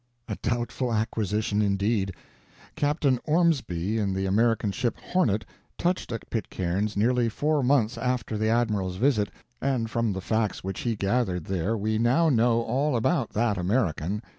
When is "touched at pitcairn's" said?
5.77-6.97